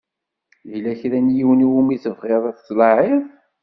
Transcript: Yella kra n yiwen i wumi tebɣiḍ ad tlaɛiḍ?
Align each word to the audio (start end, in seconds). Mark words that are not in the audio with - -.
Yella 0.71 0.93
kra 0.99 1.19
n 1.25 1.27
yiwen 1.35 1.65
i 1.67 1.67
wumi 1.71 1.95
tebɣiḍ 2.03 2.43
ad 2.51 2.57
tlaɛiḍ? 2.67 3.23